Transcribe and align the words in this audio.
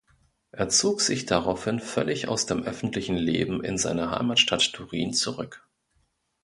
Er 0.51 0.67
zog 0.69 0.99
sich 0.99 1.27
daraufhin 1.27 1.79
völlig 1.79 2.27
aus 2.27 2.47
dem 2.47 2.63
öffentlichen 2.63 3.15
Leben 3.17 3.63
in 3.63 3.77
seine 3.77 4.09
Heimatstadt 4.09 4.73
Turin 4.73 5.13
zurück. 5.13 5.69